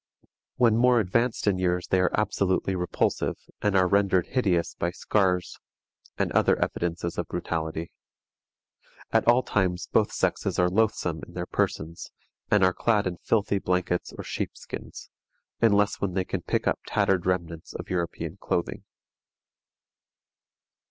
When 0.55 0.77
more 0.77 0.99
advanced 0.99 1.45
in 1.45 1.59
years 1.59 1.85
they 1.85 1.99
are 1.99 2.09
absolutely 2.19 2.75
repulsive, 2.75 3.37
and 3.61 3.75
are 3.75 3.87
rendered 3.87 4.25
hideous 4.25 4.73
by 4.73 4.89
scars 4.89 5.59
and 6.17 6.31
other 6.31 6.57
evidences 6.57 7.19
of 7.19 7.27
brutality. 7.27 7.91
At 9.11 9.27
all 9.27 9.43
times 9.43 9.85
both 9.91 10.11
sexes 10.11 10.57
are 10.57 10.69
loathsome 10.71 11.21
in 11.27 11.33
their 11.35 11.45
persons, 11.45 12.09
and 12.49 12.63
are 12.63 12.73
clad 12.73 13.05
in 13.05 13.17
filthy 13.17 13.59
blankets 13.59 14.11
or 14.17 14.23
sheep 14.23 14.57
skins, 14.57 15.11
unless 15.61 16.01
when 16.01 16.15
they 16.15 16.25
can 16.25 16.41
pick 16.41 16.65
up 16.67 16.79
tattered 16.87 17.27
remnants 17.27 17.71
of 17.75 17.91
European 17.91 18.37
clothing. 18.37 18.83